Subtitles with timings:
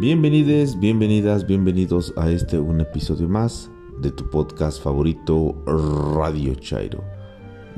[0.00, 3.68] Bienvenidos, bienvenidas, bienvenidos a este un episodio más
[4.00, 7.02] de tu podcast favorito Radio Chairo,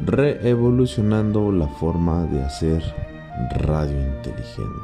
[0.04, 2.83] reevolucionando la forma de hacer
[3.60, 4.80] radio inteligente.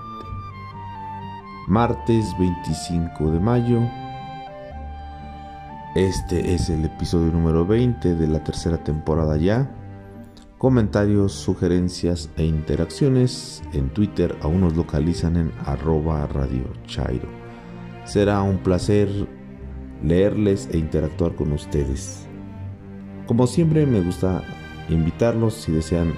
[1.68, 3.80] Martes 25 de mayo.
[5.94, 9.70] Este es el episodio número 20 de la tercera temporada ya.
[10.58, 17.28] Comentarios, sugerencias e interacciones en Twitter aún nos localizan en arroba Radio Chairo.
[18.06, 19.10] Será un placer
[20.02, 22.26] leerles e interactuar con ustedes.
[23.26, 24.42] Como siempre me gusta
[24.88, 26.14] invitarlos si desean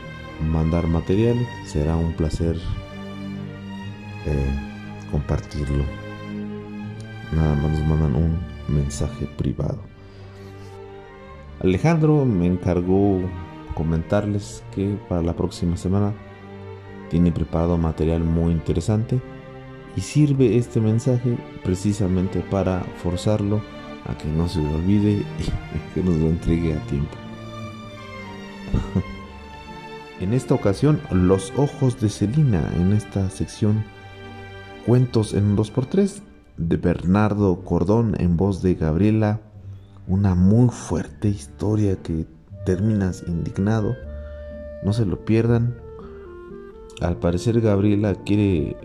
[0.52, 2.54] mandar material, será un placer
[4.24, 5.82] eh, compartirlo.
[7.34, 9.80] Nada más nos mandan un mensaje privado.
[11.60, 13.20] Alejandro me encargó
[13.78, 16.12] comentarles que para la próxima semana
[17.10, 19.20] tiene preparado material muy interesante
[19.96, 23.62] y sirve este mensaje precisamente para forzarlo
[24.06, 25.24] a que no se le olvide y
[25.94, 27.16] que nos lo entregue a tiempo.
[30.20, 33.84] en esta ocasión, los ojos de Celina en esta sección
[34.86, 36.22] Cuentos en 2x3
[36.56, 39.42] de Bernardo Cordón en voz de Gabriela.
[40.06, 42.26] Una muy fuerte historia que
[42.68, 43.96] terminas indignado.
[44.82, 45.74] No se lo pierdan.
[47.00, 48.76] Al parecer Gabriela quiere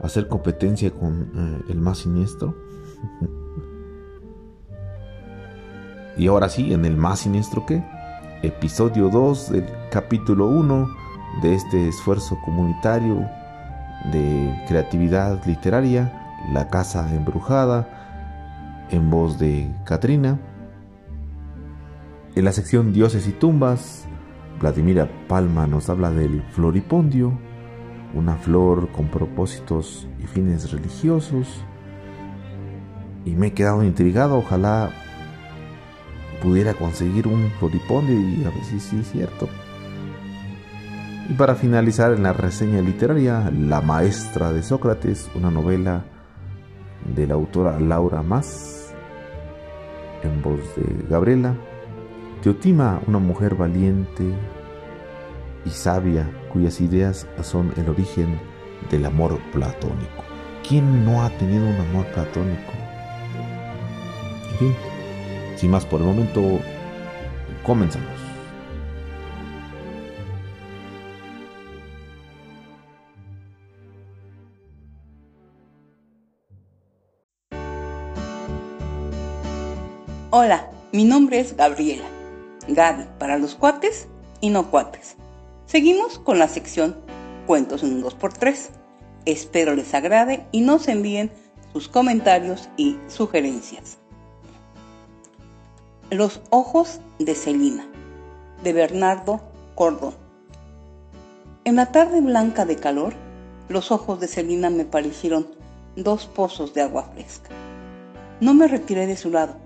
[0.00, 2.56] hacer competencia con eh, el más siniestro.
[6.16, 7.84] y ahora sí, en el más siniestro que,
[8.42, 10.88] episodio 2 del capítulo 1
[11.42, 13.28] de este esfuerzo comunitario
[14.10, 20.38] de creatividad literaria, La Casa Embrujada, en voz de Katrina.
[22.36, 24.06] En la sección Dioses y Tumbas,
[24.60, 27.32] Vladimira Palma nos habla del floripondio,
[28.12, 31.64] una flor con propósitos y fines religiosos.
[33.24, 34.90] Y me he quedado intrigado, ojalá
[36.42, 39.48] pudiera conseguir un floripondio y a ver si sí es cierto.
[41.30, 46.04] Y para finalizar en la reseña literaria, La maestra de Sócrates, una novela
[47.14, 48.94] de la autora Laura Más,
[50.22, 51.56] en voz de Gabriela.
[52.42, 54.24] Teotima, una mujer valiente
[55.64, 58.38] y sabia cuyas ideas son el origen
[58.90, 60.22] del amor platónico.
[60.66, 62.72] ¿Quién no ha tenido un amor platónico?
[64.52, 64.74] En fin,
[65.56, 66.60] sin más por el momento,
[67.64, 68.08] comenzamos.
[80.30, 82.15] Hola, mi nombre es Gabriela.
[82.68, 84.08] Gaby para los cuates
[84.40, 85.16] y no cuates.
[85.66, 86.96] Seguimos con la sección
[87.46, 88.70] Cuentos en un 2x3.
[89.24, 91.30] Espero les agrade y nos envíen
[91.72, 93.98] sus comentarios y sugerencias.
[96.10, 97.86] Los ojos de Celina,
[98.62, 99.40] de Bernardo
[99.74, 100.14] Cordón.
[101.64, 103.14] En la tarde blanca de calor,
[103.68, 105.48] los ojos de Celina me parecieron
[105.96, 107.50] dos pozos de agua fresca.
[108.40, 109.65] No me retiré de su lado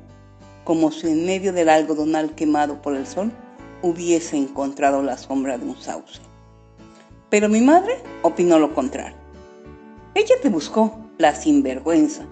[0.71, 3.33] como si en medio del algodonal quemado por el sol
[3.83, 6.21] hubiese encontrado la sombra de un sauce.
[7.29, 9.17] Pero mi madre opinó lo contrario.
[10.15, 12.23] Ella te buscó, la sinvergüenza.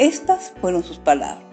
[0.00, 1.46] Estas fueron sus palabras.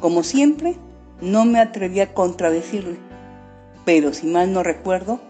[0.00, 0.74] Como siempre,
[1.20, 2.98] no me atreví a contradecirle,
[3.84, 5.20] pero si mal no recuerdo,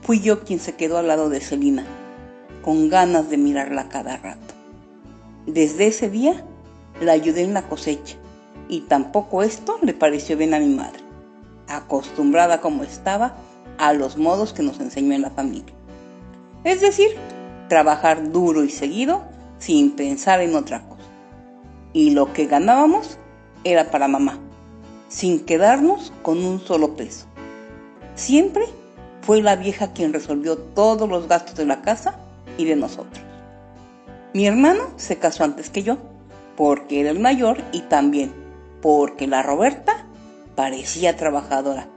[0.00, 1.84] fui yo quien se quedó al lado de Celina,
[2.62, 4.54] con ganas de mirarla cada rato.
[5.44, 6.44] Desde ese día,
[7.00, 8.16] la ayudé en la cosecha
[8.68, 11.00] y tampoco esto le pareció bien a mi madre,
[11.66, 13.36] acostumbrada como estaba
[13.78, 15.74] a los modos que nos enseñó en la familia.
[16.64, 17.16] Es decir,
[17.68, 19.24] trabajar duro y seguido
[19.58, 21.02] sin pensar en otra cosa.
[21.92, 23.18] Y lo que ganábamos
[23.64, 24.38] era para mamá,
[25.08, 27.26] sin quedarnos con un solo peso.
[28.14, 28.66] Siempre
[29.22, 32.18] fue la vieja quien resolvió todos los gastos de la casa
[32.56, 33.24] y de nosotros.
[34.34, 35.98] Mi hermano se casó antes que yo,
[36.56, 38.47] porque era el mayor y también
[38.80, 40.04] porque la Roberta
[40.54, 41.88] parecía trabajadora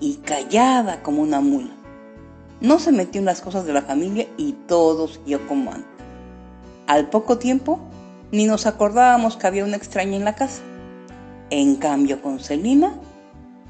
[0.00, 1.70] y callada como una mula.
[2.60, 5.88] No se metió en las cosas de la familia y todo siguió como antes.
[6.86, 7.78] Al poco tiempo,
[8.30, 10.62] ni nos acordábamos que había una extraña en la casa.
[11.50, 12.94] En cambio, con Celina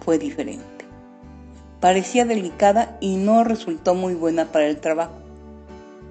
[0.04, 0.64] fue diferente.
[1.80, 5.14] Parecía delicada y no resultó muy buena para el trabajo.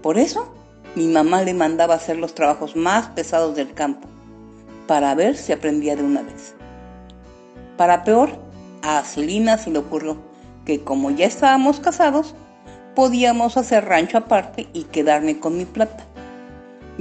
[0.01, 0.53] Por eso,
[0.95, 4.07] mi mamá le mandaba hacer los trabajos más pesados del campo
[4.87, 6.55] para ver si aprendía de una vez.
[7.77, 8.29] Para peor,
[8.81, 10.17] a Celina se le ocurrió
[10.65, 12.35] que como ya estábamos casados,
[12.95, 16.05] podíamos hacer rancho aparte y quedarme con mi plata.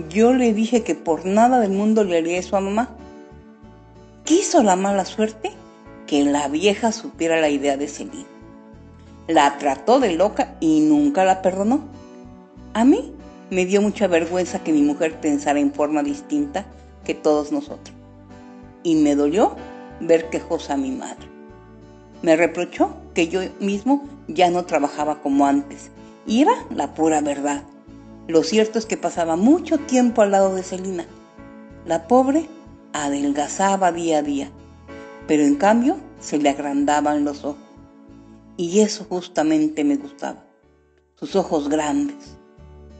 [0.09, 2.97] yo le dije que por nada del mundo le haría eso a mamá.
[4.25, 5.51] Quiso la mala suerte
[6.07, 8.27] que la vieja supiera la idea de Celine.
[9.29, 11.85] La trató de loca y nunca la perdonó.
[12.73, 13.13] A mí
[13.51, 16.65] me dio mucha vergüenza que mi mujer pensara en forma distinta
[17.05, 17.97] que todos nosotros.
[18.83, 19.57] Y me dolió
[20.01, 21.29] ver quejosa a mi madre.
[22.23, 25.91] Me reprochó que yo mismo ya no trabajaba como antes.
[26.27, 27.65] Y era la pura verdad.
[28.29, 31.05] Lo cierto es que pasaba mucho tiempo al lado de Celina.
[31.85, 32.49] La pobre
[32.93, 34.51] adelgazaba día a día,
[35.27, 37.63] pero en cambio se le agrandaban los ojos.
[38.57, 40.45] Y eso justamente me gustaba.
[41.17, 42.37] Sus ojos grandes.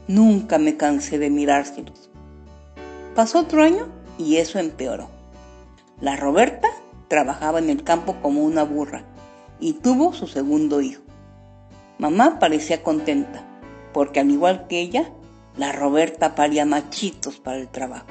[0.07, 2.09] Nunca me cansé de mirárselos.
[3.15, 3.87] Pasó otro año
[4.17, 5.09] y eso empeoró.
[6.01, 6.67] La Roberta
[7.07, 9.05] trabajaba en el campo como una burra
[9.59, 11.03] y tuvo su segundo hijo.
[11.99, 13.45] Mamá parecía contenta,
[13.93, 15.11] porque al igual que ella,
[15.55, 18.07] la Roberta paría machitos para el trabajo.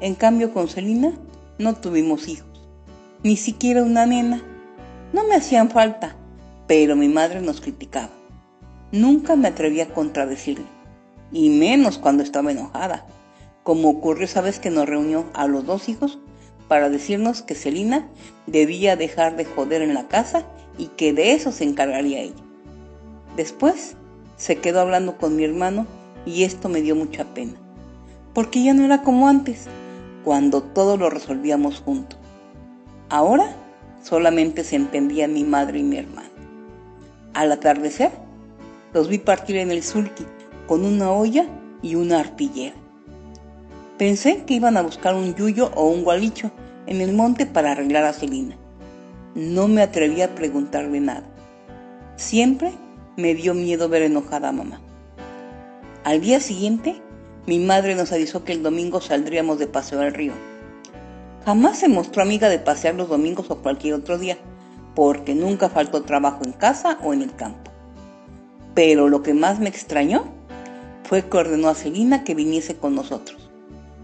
[0.00, 1.12] En cambio, con Celina
[1.58, 2.66] no tuvimos hijos,
[3.22, 4.42] ni siquiera una nena.
[5.12, 6.16] No me hacían falta,
[6.66, 8.10] pero mi madre nos criticaba.
[8.90, 10.64] Nunca me atreví a contradecirle,
[11.30, 13.06] y menos cuando estaba enojada,
[13.68, 16.18] como ocurrió esa vez que nos reunió a los dos hijos
[16.68, 18.08] para decirnos que Celina
[18.46, 20.46] debía dejar de joder en la casa
[20.78, 22.42] y que de eso se encargaría ella.
[23.36, 23.94] Después
[24.38, 25.86] se quedó hablando con mi hermano
[26.24, 27.52] y esto me dio mucha pena,
[28.32, 29.66] porque ya no era como antes,
[30.24, 32.18] cuando todo lo resolvíamos juntos.
[33.10, 33.54] Ahora
[34.02, 36.30] solamente se entendía mi madre y mi hermano.
[37.34, 38.12] Al atardecer,
[38.94, 40.24] los vi partir en el sulky
[40.66, 41.44] con una olla
[41.82, 42.87] y una arpillera.
[43.98, 46.52] Pensé que iban a buscar un yuyo o un gualicho
[46.86, 48.56] en el monte para arreglar a Celina.
[49.34, 51.24] No me atreví a preguntarle nada.
[52.14, 52.72] Siempre
[53.16, 54.80] me dio miedo ver enojada a mamá.
[56.04, 57.02] Al día siguiente,
[57.46, 60.32] mi madre nos avisó que el domingo saldríamos de paseo al río.
[61.44, 64.38] Jamás se mostró amiga de pasear los domingos o cualquier otro día,
[64.94, 67.72] porque nunca faltó trabajo en casa o en el campo.
[68.74, 70.24] Pero lo que más me extrañó
[71.02, 73.47] fue que ordenó a Celina que viniese con nosotros,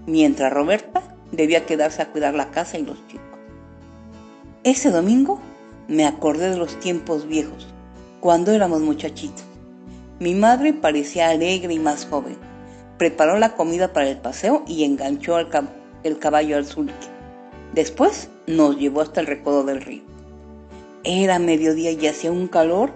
[0.07, 1.03] mientras Roberta
[1.33, 3.39] debía quedarse a cuidar la casa y los chicos.
[4.63, 5.41] Ese domingo
[5.89, 7.67] me acordé de los tiempos viejos,
[8.21, 9.45] cuando éramos muchachitos.
[10.21, 12.37] Mi madre parecía alegre y más joven.
[12.99, 17.09] Preparó la comida para el paseo y enganchó el caballo al sulque.
[17.75, 20.03] Después nos llevó hasta el recodo del río.
[21.03, 22.93] Era mediodía y hacía un calor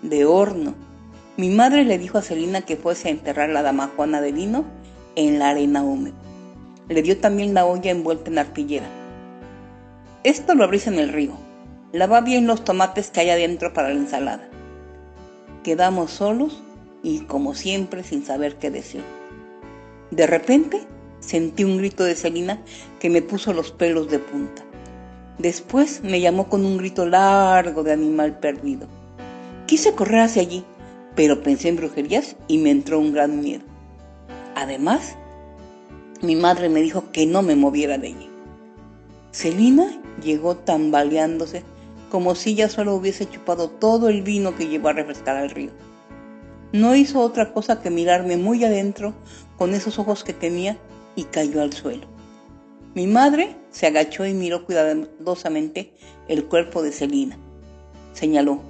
[0.00, 0.74] de horno.
[1.36, 4.64] Mi madre le dijo a Celina que fuese a enterrar la dama Juana de vino
[5.14, 6.16] en la arena húmeda.
[6.88, 8.86] Le dio también la olla envuelta en arpillera.
[10.24, 11.32] Esto lo abrís en el río.
[11.92, 14.48] Lava bien los tomates que hay adentro para la ensalada.
[15.62, 16.62] Quedamos solos
[17.02, 19.02] y como siempre sin saber qué decir.
[20.10, 20.80] De repente
[21.20, 22.60] sentí un grito de Celina
[23.00, 24.62] que me puso los pelos de punta.
[25.38, 28.86] Después me llamó con un grito largo de animal perdido.
[29.66, 30.64] Quise correr hacia allí,
[31.14, 33.64] pero pensé en brujerías y me entró un gran miedo.
[34.54, 35.16] Además,
[36.22, 38.30] mi madre me dijo que no me moviera de allí.
[39.32, 41.64] Celina llegó tambaleándose
[42.10, 45.70] como si ya solo hubiese chupado todo el vino que llevó a refrescar al río.
[46.72, 49.14] No hizo otra cosa que mirarme muy adentro
[49.56, 50.78] con esos ojos que tenía
[51.16, 52.06] y cayó al suelo.
[52.94, 55.92] Mi madre se agachó y miró cuidadosamente
[56.28, 57.38] el cuerpo de Celina.
[58.12, 58.60] Señaló,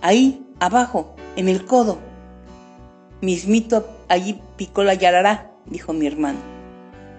[0.00, 1.98] ahí, abajo, en el codo.
[3.20, 6.51] Mismito allí picó la yarará, dijo mi hermano.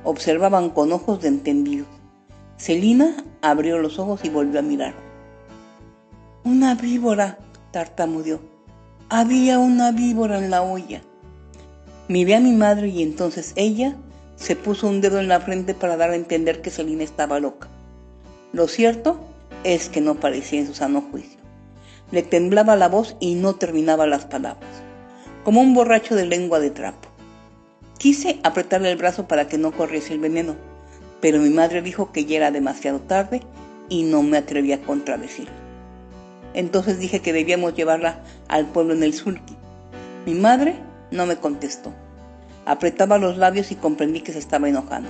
[0.04, 1.88] Observaban con ojos de entendidos.
[2.58, 4.94] Celina abrió los ojos y volvió a mirar.
[6.44, 7.38] Una víbora,
[7.72, 8.42] tartamudeó.
[9.10, 11.02] Había una víbora en la olla.
[12.08, 13.96] Miré a mi madre y entonces ella
[14.36, 17.70] se puso un dedo en la frente para dar a entender que Celina estaba loca.
[18.52, 19.20] Lo cierto
[19.64, 21.40] es que no parecía en su sano juicio.
[22.12, 24.70] Le temblaba la voz y no terminaba las palabras,
[25.44, 27.12] como un borracho de lengua de trapo.
[27.98, 30.56] Quise apretarle el brazo para que no corriese el veneno,
[31.22, 33.42] pero mi madre dijo que ya era demasiado tarde
[33.90, 35.54] y no me atreví a contradecirle.
[36.54, 39.56] Entonces dije que debíamos llevarla al pueblo en el sulky.
[40.26, 40.76] Mi madre
[41.12, 41.94] no me contestó.
[42.66, 45.10] Apretaba los labios y comprendí que se estaba enojando.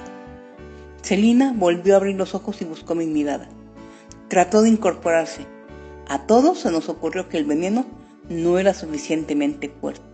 [1.02, 3.48] Celina volvió a abrir los ojos y buscó mi mirada.
[4.30, 5.46] Trató de incorporarse.
[6.08, 7.86] A todos se nos ocurrió que el veneno
[8.30, 10.13] no era suficientemente fuerte.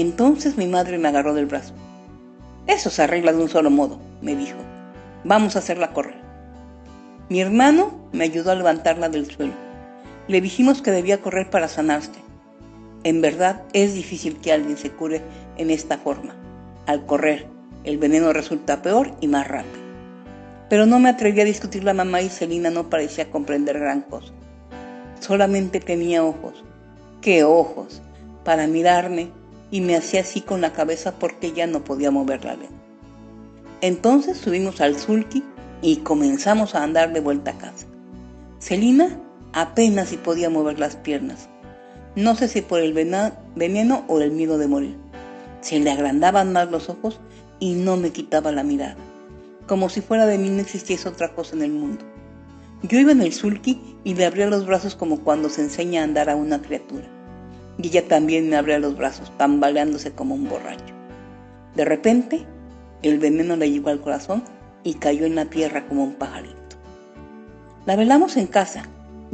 [0.00, 1.74] Entonces mi madre me agarró del brazo.
[2.68, 4.58] Eso se arregla de un solo modo, me dijo.
[5.24, 6.14] Vamos a hacerla correr.
[7.28, 9.54] Mi hermano me ayudó a levantarla del suelo.
[10.28, 12.12] Le dijimos que debía correr para sanarse.
[13.02, 15.20] En verdad es difícil que alguien se cure
[15.56, 16.36] en esta forma,
[16.86, 17.48] al correr,
[17.82, 19.82] El veneno resulta peor y más rápido.
[20.70, 24.32] Pero no me atreví a discutir la mamá y Celina no parecía comprender gran cosa.
[25.18, 26.62] Solamente tenía ojos.
[27.20, 28.00] ¡Qué ojos!
[28.44, 29.32] Para mirarme
[29.70, 32.56] y me hacía así con la cabeza porque ya no podía mover la.
[33.80, 35.44] Entonces subimos al sulky
[35.82, 37.86] y comenzamos a andar de vuelta a casa.
[38.58, 39.20] Celina
[39.52, 41.48] apenas si podía mover las piernas.
[42.16, 44.96] No sé si por el veneno o el miedo de morir.
[45.60, 47.20] Se le agrandaban más los ojos
[47.60, 48.96] y no me quitaba la mirada,
[49.66, 52.04] como si fuera de mí no existiese otra cosa en el mundo.
[52.82, 56.04] Yo iba en el sulky y le abría los brazos como cuando se enseña a
[56.04, 57.08] andar a una criatura.
[57.80, 60.94] Y ella también me abría los brazos, tambaleándose como un borracho.
[61.74, 62.44] De repente,
[63.02, 64.42] el veneno le llegó al corazón
[64.82, 66.56] y cayó en la tierra como un pajarito.
[67.86, 68.82] La velamos en casa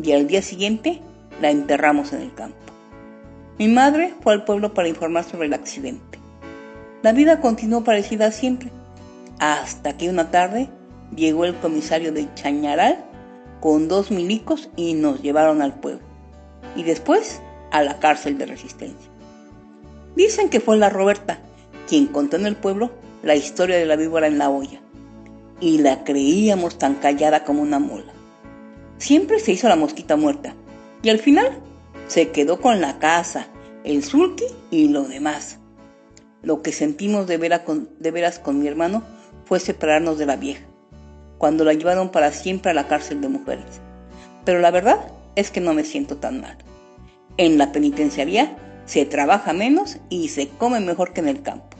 [0.03, 1.01] y al día siguiente
[1.41, 2.57] la enterramos en el campo.
[3.59, 6.19] Mi madre fue al pueblo para informar sobre el accidente.
[7.03, 8.71] La vida continuó parecida siempre,
[9.39, 10.69] hasta que una tarde
[11.15, 13.05] llegó el comisario de Chañaral
[13.61, 16.03] con dos milicos y nos llevaron al pueblo,
[16.77, 17.41] y después
[17.75, 19.11] a la cárcel de resistencia.
[20.15, 21.41] Dicen que fue la Roberta
[21.89, 22.93] quien contó en el pueblo
[23.25, 24.81] la historia de la víbora en la olla,
[25.59, 28.13] y la creíamos tan callada como una mula.
[28.99, 30.55] Siempre se hizo la mosquita muerta,
[31.03, 31.49] y al final
[32.07, 33.49] se quedó con la casa,
[33.83, 35.59] el sulky y lo demás.
[36.43, 39.03] Lo que sentimos de, de veras con mi hermano
[39.47, 40.65] fue separarnos de la vieja,
[41.39, 43.81] cuando la llevaron para siempre a la cárcel de mujeres.
[44.45, 46.57] Pero la verdad es que no me siento tan mal.
[47.37, 51.77] En la penitenciaría se trabaja menos y se come mejor que en el campo.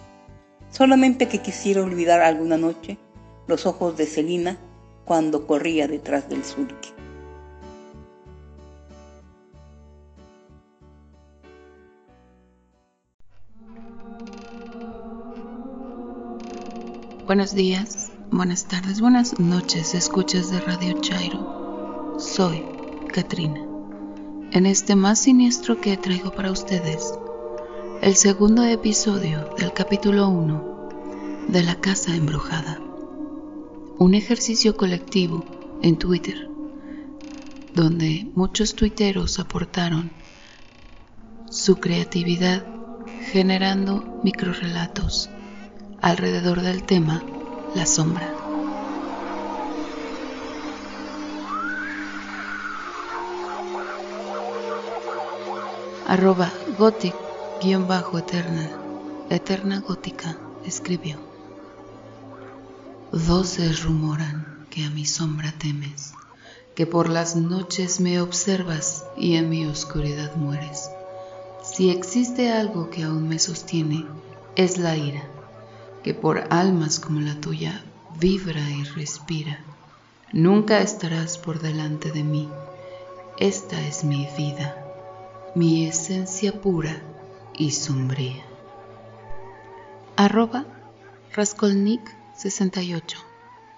[0.71, 2.99] Solamente que quisiera olvidar alguna noche
[3.47, 4.59] los ojos de Celina
[5.05, 6.91] cuando corría detrás del sulky.
[17.27, 22.17] Buenos días, buenas tardes, buenas noches, escuchas de Radio Chairo.
[22.19, 22.63] Soy
[23.13, 23.74] Katrina.
[24.55, 27.13] En este más siniestro que traigo para ustedes,
[28.03, 32.81] el segundo episodio del capítulo 1 de La Casa Embrujada.
[33.99, 35.45] Un ejercicio colectivo
[35.83, 36.49] en Twitter,
[37.75, 40.13] donde muchos tuiteros aportaron
[41.51, 42.65] su creatividad
[43.33, 45.31] generando microrelatos
[46.01, 47.25] alrededor del tema
[47.75, 48.44] La sombra.
[56.07, 57.15] Arroba Gothic
[57.63, 58.69] guion bajo eterna,
[59.31, 61.17] eterna gótica, escribió.
[63.11, 66.13] Voces rumoran que a mi sombra temes,
[66.75, 70.91] que por las noches me observas y en mi oscuridad mueres.
[71.63, 74.05] Si existe algo que aún me sostiene,
[74.57, 75.23] es la ira,
[76.03, 77.83] que por almas como la tuya
[78.21, 79.59] vibra y respira.
[80.35, 82.51] Nunca estarás por delante de mí.
[83.39, 84.84] Esta es mi vida,
[85.55, 87.01] mi esencia pura
[87.57, 88.43] y sombría.
[90.17, 90.65] Arroba
[91.33, 92.01] Raskolnik
[92.37, 93.19] 68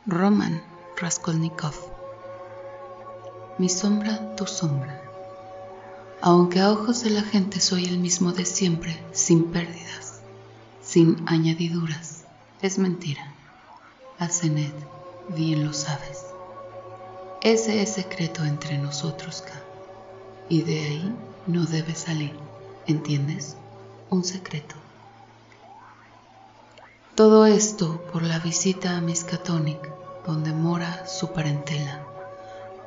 [0.06, 0.62] Roman
[0.96, 1.74] Raskolnikov
[3.58, 5.02] Mi sombra, tu sombra.
[6.22, 10.22] Aunque a ojos de la gente soy el mismo de siempre, sin pérdidas,
[10.82, 12.24] sin añadiduras,
[12.62, 13.34] es mentira.
[14.18, 14.74] Asenet,
[15.28, 16.24] bien lo sabes.
[17.42, 19.52] Ese es secreto entre nosotros, K.
[20.48, 21.14] Y de ahí
[21.46, 22.34] no debe salir,
[22.86, 23.56] ¿entiendes?
[24.10, 24.74] un secreto.
[27.14, 29.78] Todo esto por la visita a Miskatonic,
[30.26, 32.04] donde mora su parentela.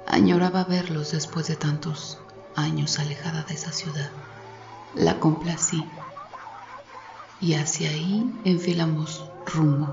[0.07, 2.19] Añoraba verlos después de tantos
[2.55, 4.09] años alejada de esa ciudad.
[4.95, 5.83] La complací
[7.41, 9.87] y hacia ahí enfilamos rumbo.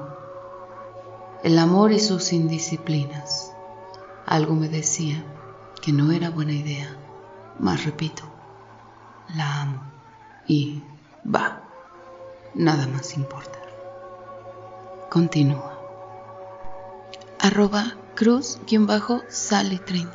[1.43, 3.53] El amor y sus indisciplinas.
[4.27, 5.25] Algo me decía
[5.81, 6.97] que no era buena idea,
[7.59, 8.25] mas repito,
[9.35, 9.83] la amo
[10.47, 10.83] y
[11.29, 11.61] Va,
[12.55, 13.59] nada más importa.
[15.11, 15.77] Continúa.
[17.41, 20.13] Arroba cruz-sally30.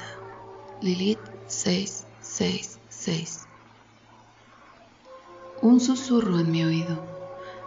[0.80, 3.46] Lilith 666.
[5.62, 6.98] Un susurro en mi oído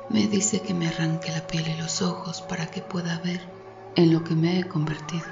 [0.08, 3.42] me dice que me arranque la piel y los ojos para que pueda ver
[3.94, 5.26] en lo que me he convertido.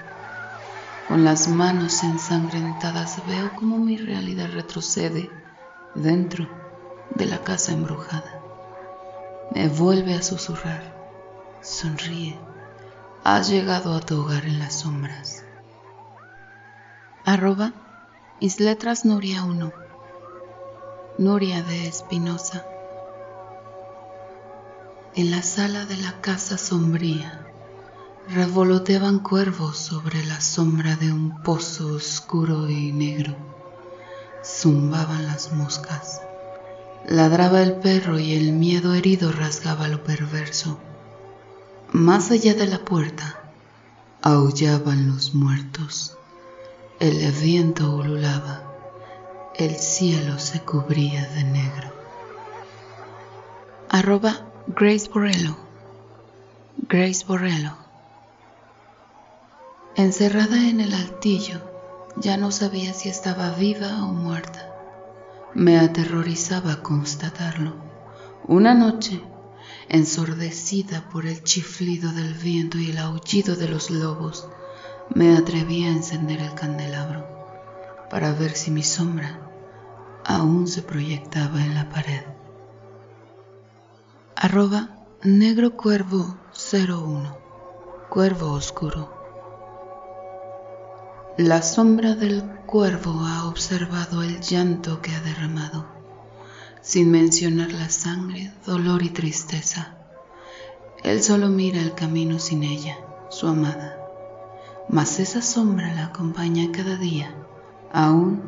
[1.09, 5.31] Con las manos ensangrentadas veo cómo mi realidad retrocede
[5.95, 6.49] dentro
[7.15, 8.41] de la casa embrujada.
[9.55, 10.83] Me vuelve a susurrar.
[11.61, 12.39] Sonríe.
[13.25, 15.45] Has llegado a tu hogar en las sombras.
[17.25, 17.73] Arroba
[18.41, 19.73] Isletras Nuria 1.
[21.19, 22.67] Nuria de Espinosa.
[25.15, 27.47] En la sala de la casa sombría
[28.29, 33.52] revoloteaban cuervos sobre la sombra de un pozo oscuro y negro.
[34.45, 36.23] Zumbaban las moscas.
[37.07, 40.79] Ladraba el perro y el miedo herido rasgaba lo perverso.
[41.91, 43.43] Más allá de la puerta,
[44.23, 46.17] aullaban los muertos.
[47.01, 48.63] El viento ululaba.
[49.57, 51.93] El cielo se cubría de negro.
[53.89, 55.57] Arroba Grace Borrello.
[56.89, 57.77] Grace Borrello.
[59.97, 61.61] Encerrada en el altillo,
[62.17, 64.69] ya no sabía si estaba viva o muerta.
[65.55, 67.75] Me aterrorizaba constatarlo.
[68.47, 69.23] Una noche,
[69.89, 74.49] ensordecida por el chiflido del viento y el aullido de los lobos,
[75.15, 77.27] me atreví a encender el candelabro
[78.11, 79.41] para ver si mi sombra
[80.25, 82.23] aún se proyectaba en la pared.
[84.37, 86.37] Arroba negro cuervo
[86.73, 87.39] 01,
[88.09, 89.22] cuervo oscuro.
[91.43, 95.87] La sombra del cuervo ha observado el llanto que ha derramado,
[96.83, 99.97] sin mencionar la sangre, dolor y tristeza.
[101.03, 102.97] Él solo mira el camino sin ella,
[103.29, 103.99] su amada.
[104.89, 107.35] Mas esa sombra la acompaña cada día,
[107.93, 108.41] aún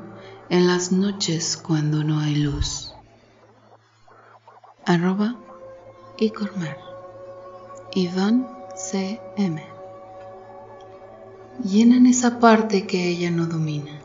[0.48, 2.94] en las noches cuando no hay luz.
[4.86, 5.34] Arroba
[6.16, 6.78] Icormar.
[7.92, 8.46] Iván
[8.76, 9.73] C.M
[11.62, 14.00] llenan esa parte que ella no domina,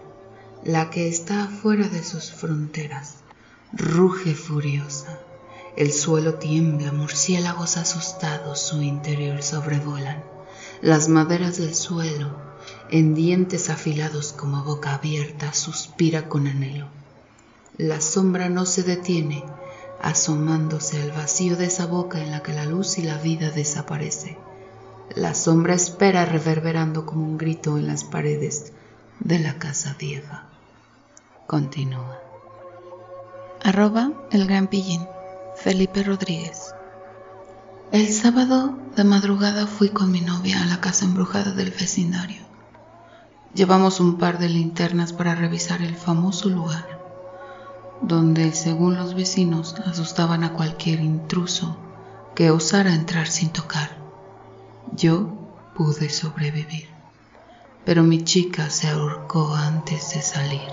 [0.63, 3.15] la que está afuera de sus fronteras.
[3.73, 5.19] Ruge furiosa.
[5.75, 10.23] El suelo tiembla, murciélagos asustados su interior sobrevolan.
[10.81, 12.35] Las maderas del suelo,
[12.89, 16.87] en dientes afilados como boca abierta, suspira con anhelo.
[17.77, 19.43] La sombra no se detiene,
[20.01, 24.37] asomándose al vacío de esa boca en la que la luz y la vida desaparece.
[25.15, 28.73] La sombra espera reverberando como un grito en las paredes
[29.19, 30.43] de la casa vieja.
[31.47, 32.19] Continúa.
[33.63, 35.07] Arroba el gran pillín,
[35.55, 36.75] Felipe Rodríguez.
[37.91, 42.43] El sábado de madrugada fui con mi novia a la casa embrujada del vecindario.
[43.55, 46.99] Llevamos un par de linternas para revisar el famoso lugar,
[48.03, 51.77] donde, según los vecinos, asustaban a cualquier intruso
[52.35, 53.98] que osara entrar sin tocar.
[54.93, 55.29] Yo
[55.75, 56.89] pude sobrevivir,
[57.85, 60.67] pero mi chica se ahorcó antes de salir.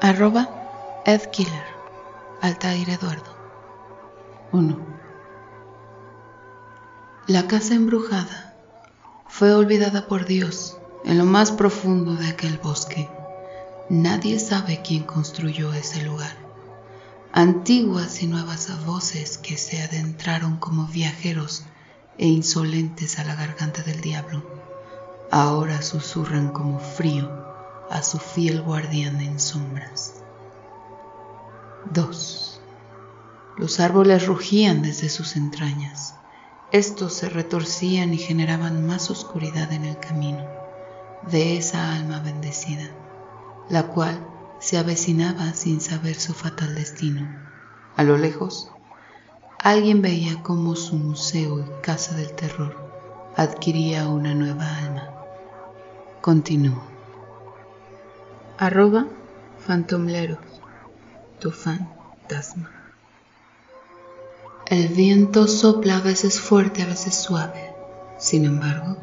[0.00, 1.64] Arroba Ed Killer,
[2.42, 3.36] Altair Eduardo.
[4.52, 4.78] 1.
[7.26, 8.54] La casa embrujada
[9.28, 13.08] fue olvidada por Dios en lo más profundo de aquel bosque.
[13.88, 16.36] Nadie sabe quién construyó ese lugar.
[17.32, 21.64] Antiguas y nuevas voces que se adentraron como viajeros
[22.18, 24.42] e insolentes a la garganta del diablo,
[25.30, 27.30] ahora susurran como frío
[27.90, 30.14] a su fiel guardián en sombras.
[31.92, 32.60] 2.
[33.58, 36.14] Los árboles rugían desde sus entrañas.
[36.72, 40.44] Estos se retorcían y generaban más oscuridad en el camino
[41.30, 42.90] de esa alma bendecida,
[43.68, 44.26] la cual
[44.60, 47.28] se avecinaba sin saber su fatal destino.
[47.96, 48.70] A lo lejos,
[49.66, 52.76] Alguien veía cómo su museo y casa del terror
[53.34, 55.10] adquiría una nueva alma.
[56.20, 56.84] Continúo.
[58.58, 59.08] Arroba
[59.66, 60.38] fantomlero,
[61.40, 62.70] tu fantasma.
[64.66, 67.74] El viento sopla a veces fuerte, a veces suave.
[68.20, 68.96] Sin embargo,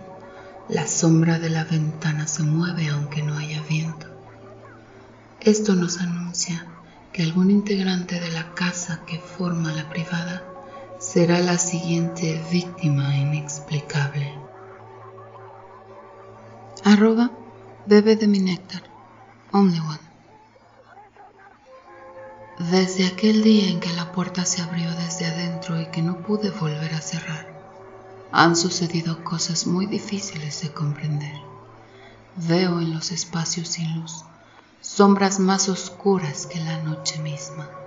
[0.69, 4.07] la sombra de la ventana se mueve aunque no haya viento.
[5.41, 6.67] Esto nos anuncia
[7.11, 10.52] que algún integrante de la casa que forma la privada
[11.03, 14.33] será la siguiente víctima inexplicable.
[16.85, 17.29] Arroba
[17.85, 18.83] bebe de mi néctar,
[19.51, 19.99] only one.
[22.71, 26.51] Desde aquel día en que la puerta se abrió desde adentro y que no pude
[26.51, 27.47] volver a cerrar,
[28.31, 31.35] han sucedido cosas muy difíciles de comprender.
[32.37, 34.23] Veo en los espacios sin luz
[34.79, 37.82] sombras más oscuras que la noche misma.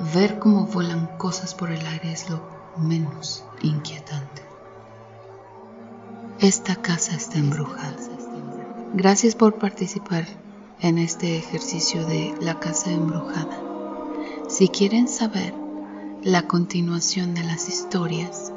[0.00, 2.40] Ver cómo vuelan cosas por el aire es lo
[2.78, 4.42] menos inquietante.
[6.38, 7.98] Esta casa está embrujada.
[8.94, 10.26] Gracias por participar
[10.80, 13.60] en este ejercicio de la casa embrujada.
[14.48, 15.52] Si quieren saber
[16.22, 18.54] la continuación de las historias,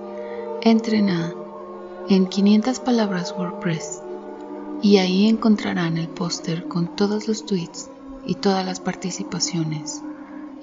[0.62, 1.34] entren a
[2.08, 4.02] en 500 palabras WordPress
[4.82, 7.90] y ahí encontrarán el póster con todos los tweets
[8.26, 10.02] y todas las participaciones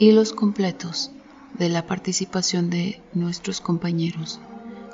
[0.00, 1.10] y los completos
[1.58, 4.40] de la participación de nuestros compañeros,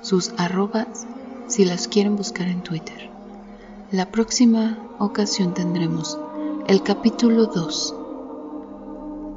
[0.03, 1.07] sus arrobas
[1.47, 3.09] si las quieren buscar en Twitter.
[3.93, 6.19] La próxima ocasión tendremos
[6.67, 7.95] el capítulo 2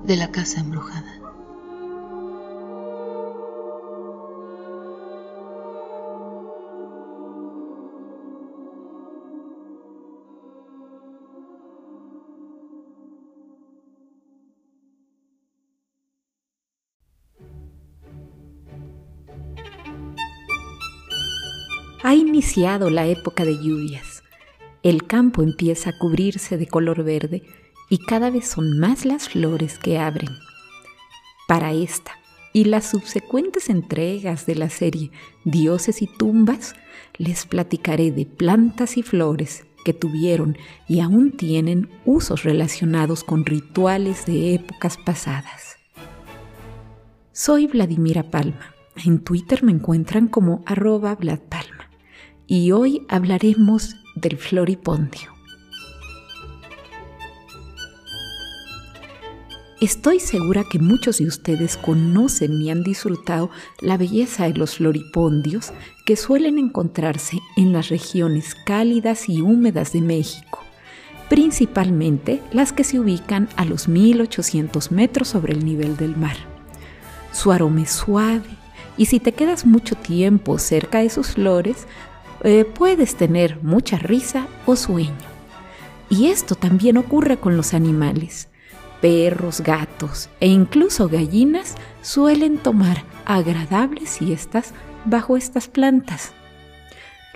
[0.05, 1.18] de la casa embrujada.
[22.49, 24.23] Iniciado la época de lluvias.
[24.81, 27.43] El campo empieza a cubrirse de color verde
[27.91, 30.31] y cada vez son más las flores que abren.
[31.47, 32.13] Para esta
[32.51, 35.11] y las subsecuentes entregas de la serie
[35.45, 36.73] Dioses y Tumbas,
[37.19, 40.57] les platicaré de plantas y flores que tuvieron
[40.87, 45.77] y aún tienen usos relacionados con rituales de épocas pasadas.
[47.31, 48.73] Soy Vladimira Palma.
[49.05, 51.78] En Twitter me encuentran como arroba Palma
[52.49, 55.31] y hoy hablaremos del floripondio.
[59.79, 65.71] Estoy segura que muchos de ustedes conocen y han disfrutado la belleza de los floripondios
[66.05, 70.63] que suelen encontrarse en las regiones cálidas y húmedas de México,
[71.29, 76.35] principalmente las que se ubican a los 1800 metros sobre el nivel del mar.
[77.31, 78.49] Su aroma es suave
[78.97, 81.87] y si te quedas mucho tiempo cerca de sus flores,
[82.43, 85.13] eh, puedes tener mucha risa o sueño.
[86.09, 88.47] Y esto también ocurre con los animales.
[89.01, 94.73] Perros, gatos e incluso gallinas suelen tomar agradables siestas
[95.05, 96.33] bajo estas plantas.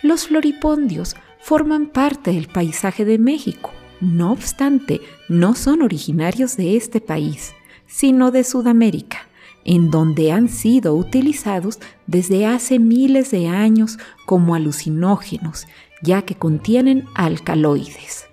[0.01, 3.71] Los floripondios forman parte del paisaje de México.
[4.01, 7.53] No obstante, no son originarios de este país,
[7.87, 9.27] sino de Sudamérica
[9.65, 15.67] en donde han sido utilizados desde hace miles de años como alucinógenos,
[16.01, 18.25] ya que contienen alcaloides.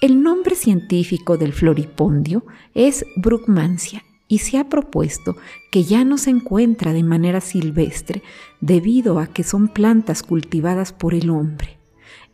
[0.00, 5.36] El nombre científico del floripondio es Bruckmansia y se ha propuesto
[5.72, 8.22] que ya no se encuentra de manera silvestre
[8.60, 11.78] debido a que son plantas cultivadas por el hombre,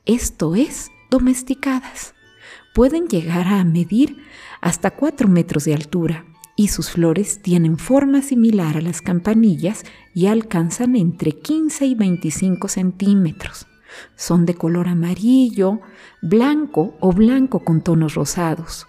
[0.04, 2.14] esto es, domesticadas.
[2.74, 4.18] Pueden llegar a medir
[4.60, 10.26] hasta 4 metros de altura y sus flores tienen forma similar a las campanillas y
[10.26, 13.66] alcanzan entre 15 y 25 centímetros.
[14.16, 15.80] Son de color amarillo,
[16.22, 18.86] blanco o blanco con tonos rosados.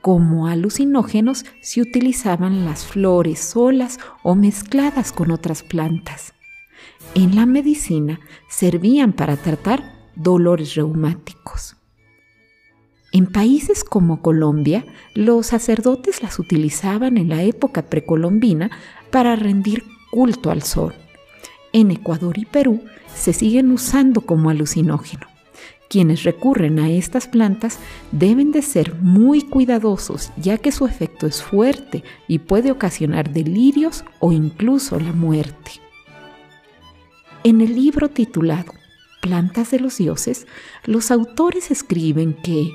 [0.00, 6.34] Como alucinógenos se utilizaban las flores solas o mezcladas con otras plantas.
[7.14, 11.76] En la medicina servían para tratar dolores reumáticos.
[13.12, 18.70] En países como Colombia, los sacerdotes las utilizaban en la época precolombina
[19.10, 20.94] para rendir culto al sol.
[21.74, 22.82] En Ecuador y Perú
[23.14, 25.26] se siguen usando como alucinógeno.
[25.90, 27.78] Quienes recurren a estas plantas
[28.12, 34.04] deben de ser muy cuidadosos ya que su efecto es fuerte y puede ocasionar delirios
[34.20, 35.72] o incluso la muerte.
[37.44, 38.72] En el libro titulado
[39.20, 40.46] Plantas de los Dioses,
[40.86, 42.70] los autores escriben que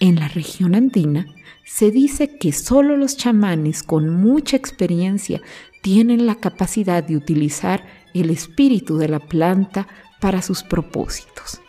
[0.00, 1.26] en la región andina
[1.64, 5.40] se dice que solo los chamanes con mucha experiencia
[5.82, 9.86] tienen la capacidad de utilizar el espíritu de la planta
[10.20, 11.60] para sus propósitos,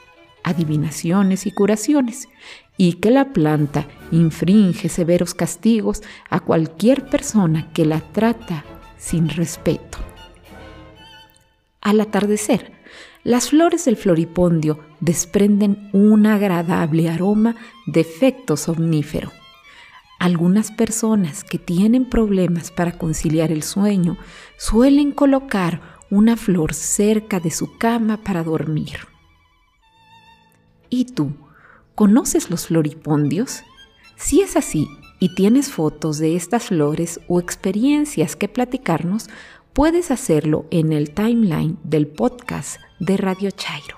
[0.44, 2.28] adivinaciones y curaciones,
[2.78, 8.66] y que la planta infringe severos castigos a cualquier persona que la trata
[8.98, 10.00] sin respeto.
[11.82, 12.72] Al atardecer,
[13.24, 17.56] las flores del floripondio desprenden un agradable aroma
[17.86, 19.32] de efecto somnífero.
[20.20, 24.18] Algunas personas que tienen problemas para conciliar el sueño
[24.58, 29.08] suelen colocar una flor cerca de su cama para dormir.
[30.90, 31.34] ¿Y tú?
[31.96, 33.64] ¿Conoces los floripondios?
[34.18, 34.88] Si es así
[35.20, 39.30] y tienes fotos de estas flores o experiencias que platicarnos,
[39.74, 43.98] puedes hacerlo en el timeline del podcast de Radio Chairo.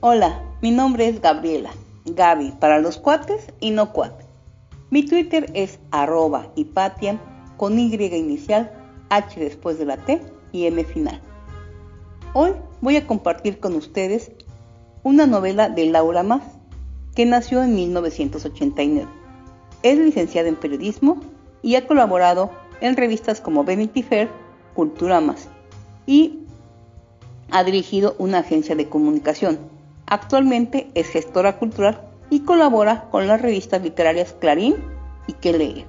[0.00, 1.72] Hola, mi nombre es Gabriela
[2.06, 4.26] Gaby para los cuates y no cuates.
[4.90, 7.20] Mi Twitter es arroba hipatian
[7.56, 8.72] con Y inicial,
[9.10, 10.20] H después de la T
[10.52, 11.20] y M final.
[12.32, 14.30] Hoy voy a compartir con ustedes
[15.02, 16.42] una novela de Laura Más,
[17.14, 19.08] que nació en 1989.
[19.82, 21.20] Es licenciada en periodismo
[21.62, 24.28] y ha colaborado en revistas como Vanity Fair,
[24.74, 25.48] Cultura Más
[26.06, 26.40] y
[27.50, 29.58] ha dirigido una agencia de comunicación.
[30.06, 34.76] Actualmente es gestora cultural y colabora con las revistas literarias Clarín
[35.26, 35.86] y Que Leer.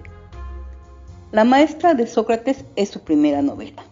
[1.31, 3.83] La maestra de Sócrates es su primera novela.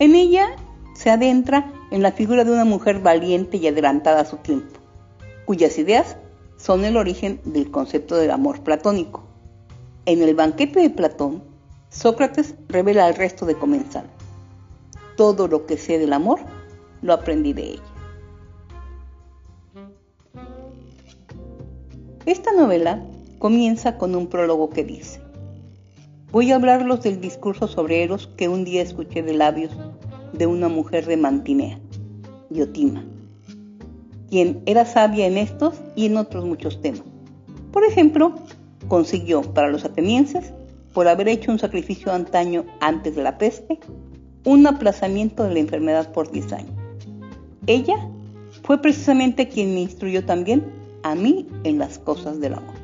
[0.00, 0.56] En ella
[0.94, 4.80] se adentra en la figura de una mujer valiente y adelantada a su tiempo,
[5.44, 6.16] cuyas ideas
[6.56, 9.22] son el origen del concepto del amor platónico.
[10.06, 11.44] En el banquete de Platón,
[11.90, 14.06] Sócrates revela al resto de comensal.
[15.16, 16.40] Todo lo que sé del amor
[17.02, 17.91] lo aprendí de ella.
[22.24, 23.04] Esta novela
[23.40, 25.20] comienza con un prólogo que dice,
[26.30, 29.76] Voy a hablarlos del discurso sobre Eros que un día escuché de labios
[30.32, 31.80] de una mujer de Mantinea,
[32.48, 33.04] Diotima,
[34.30, 37.02] quien era sabia en estos y en otros muchos temas.
[37.72, 38.36] Por ejemplo,
[38.86, 40.52] consiguió para los atenienses,
[40.94, 43.80] por haber hecho un sacrificio antaño antes de la peste,
[44.44, 46.74] un aplazamiento de la enfermedad por 10 años.
[47.66, 47.96] Ella
[48.62, 52.74] fue precisamente quien me instruyó también a mí en las cosas del amor.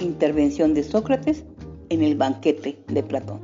[0.00, 1.44] Intervención de Sócrates
[1.88, 3.40] en el banquete de Platón.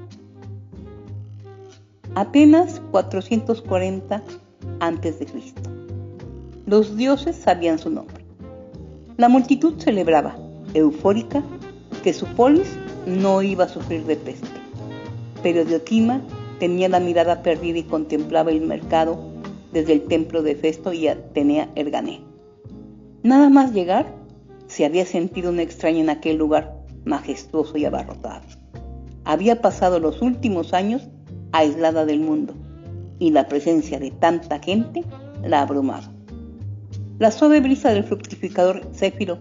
[2.15, 4.23] Apenas 440
[4.81, 5.27] a.C.
[6.67, 8.25] Los dioses sabían su nombre.
[9.17, 10.37] La multitud celebraba,
[10.75, 11.43] eufórica,
[12.03, 14.49] que su polis no iba a sufrir de peste.
[15.43, 16.21] Pero Diotima
[16.59, 19.19] tenía la mirada perdida y contemplaba el mercado
[19.73, 22.28] desde el templo de Festo y Atenea Ergané.
[23.23, 24.07] Nada más llegar,
[24.69, 28.43] se había sentido un extraño en aquel lugar majestuoso y abarrotado.
[29.25, 31.09] Había pasado los últimos años
[31.53, 32.55] aislada del mundo
[33.19, 35.05] y la presencia de tanta gente
[35.43, 36.11] la abrumaba.
[37.19, 39.39] La suave brisa del fructificador Céfiro,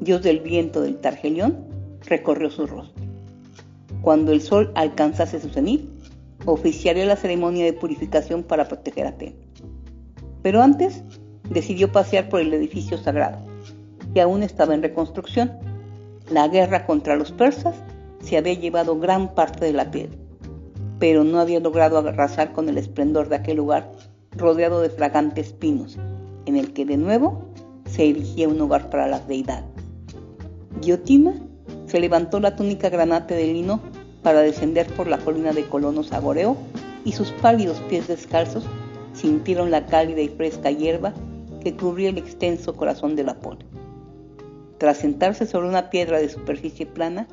[0.00, 1.56] dios del viento del Targelión,
[2.06, 3.02] recorrió su rostro.
[4.02, 5.88] Cuando el sol alcanzase su cenit,
[6.44, 9.38] oficiaría la ceremonia de purificación para proteger a Atenas.
[10.42, 11.02] Pero antes
[11.48, 13.38] decidió pasear por el edificio sagrado,
[14.12, 15.52] que aún estaba en reconstrucción.
[16.30, 17.74] La guerra contra los persas
[18.20, 20.16] se había llevado gran parte de la piedra,
[20.98, 23.92] pero no había logrado arrasar con el esplendor de aquel lugar
[24.36, 25.98] rodeado de fragantes pinos,
[26.46, 27.44] en el que de nuevo
[27.84, 29.64] se erigía un hogar para las deidades.
[30.80, 31.34] Diotima
[31.86, 33.80] se levantó la túnica granate de lino
[34.22, 36.56] para descender por la colina de colonos Agoreo
[37.04, 38.64] y sus pálidos pies descalzos
[39.12, 41.12] sintieron la cálida y fresca hierba
[41.64, 43.60] que cubría el extenso corazón del Apolo.
[44.78, 47.26] Tras sentarse sobre una piedra de superficie plana,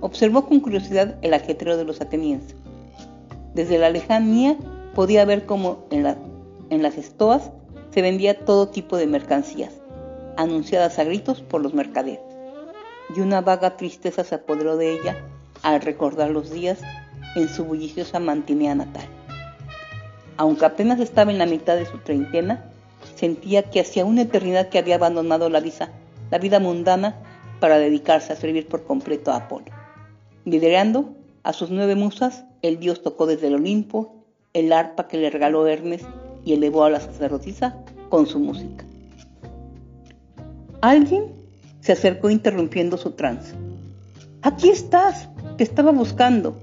[0.00, 2.56] observó con curiosidad el ajetreo de los atenienses.
[3.54, 4.56] Desde la lejanía
[4.94, 6.06] podía ver cómo en,
[6.70, 7.50] en las estoas
[7.90, 9.74] se vendía todo tipo de mercancías,
[10.36, 12.20] anunciadas a gritos por los mercaderes.
[13.14, 15.16] Y una vaga tristeza se apoderó de ella
[15.62, 16.78] al recordar los días
[17.36, 19.06] en su bulliciosa Mantinea natal.
[20.36, 22.70] Aunque apenas estaba en la mitad de su treintena,
[23.18, 25.90] sentía que hacía una eternidad que había abandonado la vida,
[26.30, 27.16] la vida mundana
[27.58, 29.66] para dedicarse a servir por completo a Apolo.
[30.44, 34.14] Liderando a sus nueve musas, el dios tocó desde el Olimpo
[34.54, 36.02] el arpa que le regaló Hermes
[36.44, 37.76] y elevó a la sacerdotisa
[38.08, 38.84] con su música.
[40.80, 41.32] Alguien
[41.80, 43.54] se acercó interrumpiendo su trance.
[44.42, 46.56] Aquí estás, te estaba buscando.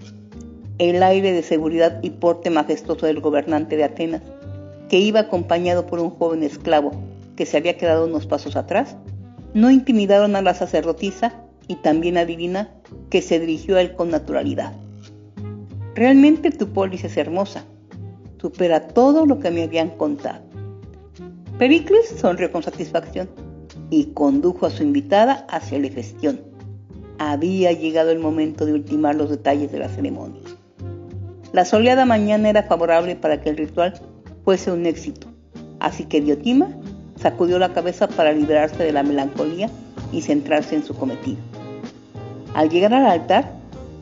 [0.78, 4.22] El aire de seguridad y porte majestuoso del gobernante de Atenas,
[4.90, 6.92] que iba acompañado por un joven esclavo
[7.36, 8.96] que se había quedado unos pasos atrás,
[9.54, 12.70] no intimidaron a la sacerdotisa y también adivina
[13.10, 14.74] que se dirigió a él con naturalidad.
[15.96, 17.66] Realmente tu polis es hermosa,
[18.40, 20.44] supera todo lo que me habían contado.
[21.58, 23.30] Pericles sonrió con satisfacción
[23.90, 26.56] y condujo a su invitada hacia la gestión
[27.18, 30.42] había llegado el momento de ultimar los detalles de la ceremonia.
[31.54, 33.94] La soleada mañana era favorable para que el ritual
[34.46, 35.28] fuese un éxito,
[35.80, 36.70] así que Diotima
[37.20, 39.70] sacudió la cabeza para liberarse de la melancolía
[40.12, 41.40] y centrarse en su cometido.
[42.54, 43.52] Al llegar al altar,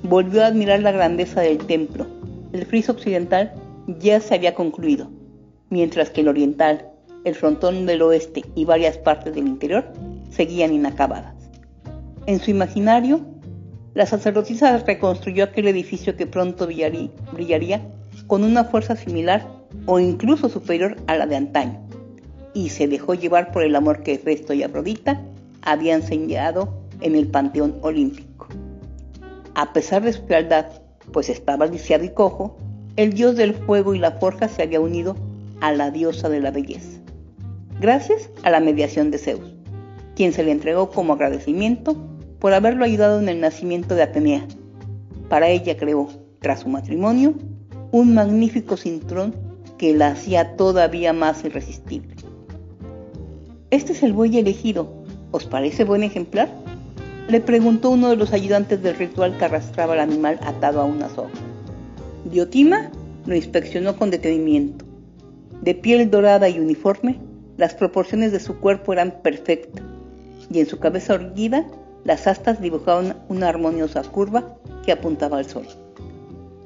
[0.03, 2.05] volvió a admirar la grandeza del templo.
[2.51, 3.53] El friso occidental
[3.87, 5.09] ya se había concluido,
[5.69, 6.89] mientras que el oriental,
[7.23, 9.85] el frontón del oeste y varias partes del interior
[10.29, 11.35] seguían inacabadas.
[12.25, 13.21] En su imaginario,
[13.93, 17.81] la sacerdotisa reconstruyó aquel edificio que pronto brillaría,
[18.27, 21.79] con una fuerza similar o incluso superior a la de antaño,
[22.53, 25.21] y se dejó llevar por el amor que Festo y Afrodita
[25.61, 28.47] habían señalado en el Panteón Olímpico.
[29.55, 30.67] A pesar de su fealdad,
[31.11, 32.57] pues estaba lisiado y cojo,
[32.95, 35.15] el dios del fuego y la forja se había unido
[35.61, 36.99] a la diosa de la belleza.
[37.79, 39.55] gracias a la mediación de Zeus,
[40.15, 41.95] quien se le entregó como agradecimiento
[42.39, 44.45] por haberlo ayudado en el nacimiento de Atenea.
[45.29, 46.07] Para ella creó,
[46.39, 47.33] tras su matrimonio,
[47.91, 49.35] un magnífico cinturón
[49.83, 52.15] que la hacía todavía más irresistible.
[53.69, 54.87] Este es el buey elegido.
[55.31, 56.47] ¿Os parece buen ejemplar?
[57.27, 61.09] Le preguntó uno de los ayudantes del ritual que arrastraba al animal atado a una
[61.09, 61.31] soga.
[62.23, 62.91] Diotima
[63.25, 64.85] lo inspeccionó con detenimiento.
[65.61, 67.19] De piel dorada y uniforme,
[67.57, 69.83] las proporciones de su cuerpo eran perfectas,
[70.49, 71.67] y en su cabeza erguida
[72.05, 75.67] las astas dibujaban una armoniosa curva que apuntaba al sol.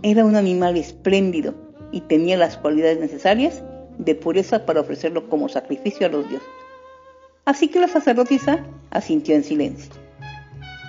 [0.04, 3.63] Era un animal espléndido y tenía las cualidades necesarias
[3.97, 6.47] de pureza para ofrecerlo como sacrificio a los dioses.
[7.45, 9.91] Así que la sacerdotisa asintió en silencio.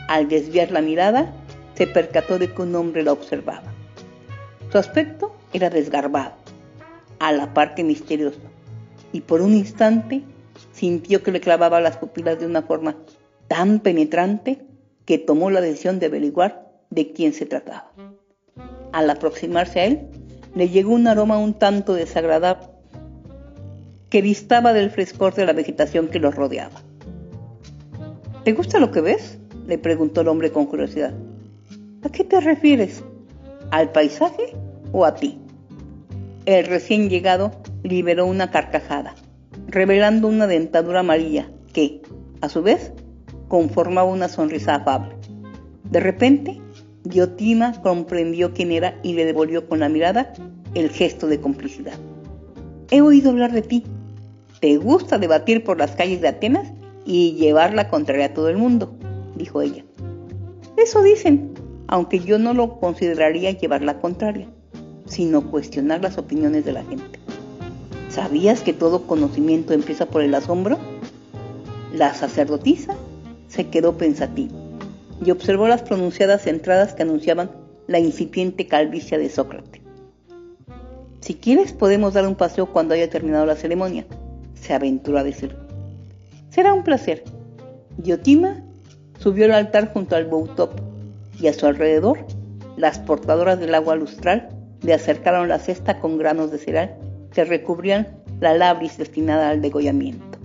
[0.09, 1.33] Al desviar la mirada,
[1.75, 3.73] se percató de que un hombre la observaba.
[4.73, 6.35] Su aspecto era desgarbado,
[7.21, 8.41] a la parte misterioso,
[9.13, 10.23] y por un instante
[10.73, 12.97] sintió que le clavaba las pupilas de una forma
[13.47, 14.59] tan penetrante
[15.05, 17.93] que tomó la decisión de averiguar de quién se trataba.
[18.93, 20.09] Al aproximarse a él,
[20.55, 22.69] le llegó un aroma un tanto desagradable
[24.11, 26.83] que distaba del frescor de la vegetación que los rodeaba.
[28.45, 29.39] ¿Te gusta lo que ves?
[29.67, 31.13] le preguntó el hombre con curiosidad.
[32.03, 33.05] ¿A qué te refieres?
[33.71, 34.55] ¿Al paisaje
[34.93, 35.39] o a ti?
[36.47, 37.51] El recién llegado
[37.83, 39.15] liberó una carcajada,
[39.67, 42.01] revelando una dentadura amarilla que,
[42.41, 42.93] a su vez,
[43.49, 45.15] conformaba una sonrisa afable.
[45.91, 46.59] De repente,
[47.09, 50.35] Diotima comprendió quién era y le devolvió con la mirada
[50.75, 51.95] el gesto de complicidad.
[52.91, 53.85] He oído hablar de ti,
[54.61, 56.69] te gusta debatir por las calles de Atenas
[57.07, 58.93] y llevar la contraria a todo el mundo,
[59.37, 59.85] dijo ella.
[60.77, 61.55] Eso dicen,
[61.87, 64.49] aunque yo no lo consideraría llevar la contraria,
[65.07, 67.19] sino cuestionar las opiniones de la gente.
[68.11, 70.79] ¿Sabías que todo conocimiento empieza por el asombro?
[71.95, 72.95] La sacerdotisa
[73.49, 74.68] se quedó pensativa
[75.25, 77.51] y observó las pronunciadas entradas que anunciaban
[77.87, 79.83] la incipiente calvicie de Sócrates.
[81.21, 84.07] Si quieres podemos dar un paseo cuando haya terminado la ceremonia,
[84.55, 85.57] se aventuró a decir.
[86.51, 87.25] Será un placer.
[87.97, 88.63] Diotima
[89.19, 90.73] subió al altar junto al Boutop
[91.41, 92.25] y a su alrededor
[92.77, 94.49] las portadoras del agua lustral
[94.83, 96.97] le acercaron la cesta con granos de cereal
[97.33, 98.09] que recubrían
[98.41, 100.39] la labris destinada al degollamiento.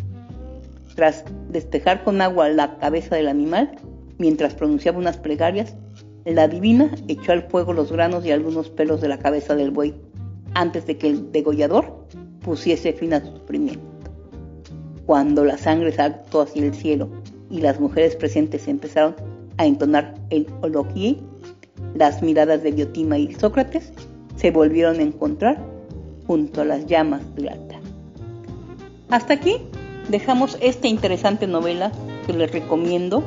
[0.95, 3.75] Tras despejar con agua la cabeza del animal,
[4.23, 5.75] mientras pronunciaba unas plegarias,
[6.23, 9.93] la divina echó al fuego los granos y algunos pelos de la cabeza del buey
[10.53, 12.07] antes de que el degollador
[12.39, 13.83] pusiese fin a su sufrimiento.
[15.05, 17.09] Cuando la sangre saltó hacia el cielo
[17.51, 19.13] y las mujeres presentes empezaron
[19.57, 21.19] a entonar el oloquí,
[21.93, 23.91] las miradas de Diotima y Sócrates
[24.37, 25.61] se volvieron a encontrar
[26.25, 27.81] junto a las llamas del altar.
[29.09, 29.57] Hasta aquí
[30.07, 31.91] dejamos esta interesante novela
[32.25, 33.21] que les recomiendo.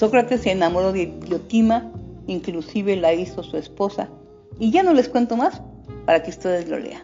[0.00, 1.92] Sócrates se enamoró de Diotima,
[2.26, 4.08] inclusive la hizo su esposa.
[4.58, 5.60] Y ya no les cuento más
[6.06, 7.02] para que ustedes lo lean.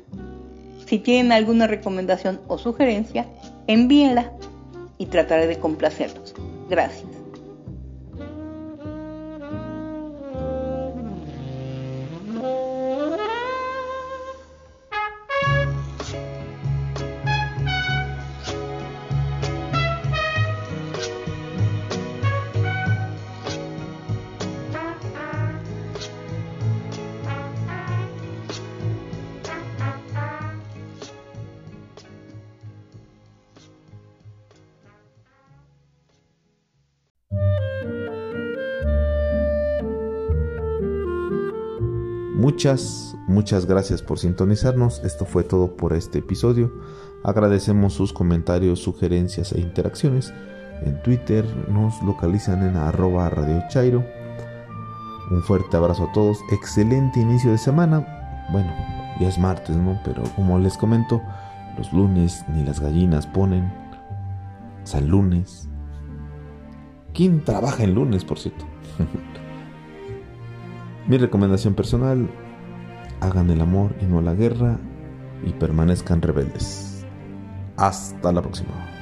[0.87, 3.27] Si tienen alguna recomendación o sugerencia,
[3.67, 4.33] envíenla
[4.97, 6.35] y trataré de complacerlos.
[6.71, 7.16] Gracias.
[42.47, 45.03] Muchas, muchas gracias por sintonizarnos.
[45.03, 46.73] Esto fue todo por este episodio.
[47.25, 50.33] Agradecemos sus comentarios, sugerencias e interacciones.
[50.85, 54.07] En Twitter nos localizan en arroba Radio Chairo.
[55.33, 56.39] Un fuerte abrazo a todos.
[56.53, 58.47] Excelente inicio de semana.
[58.53, 58.73] Bueno,
[59.19, 60.01] ya es martes, ¿no?
[60.05, 61.21] Pero como les comento,
[61.77, 63.73] los lunes ni las gallinas ponen.
[64.85, 65.69] San lunes.
[67.13, 68.65] ¿Quién trabaja en lunes, por cierto?
[71.09, 72.29] Mi recomendación personal,
[73.21, 74.79] hagan el amor y no la guerra
[75.45, 77.05] y permanezcan rebeldes.
[77.77, 78.96] Hasta la próxima.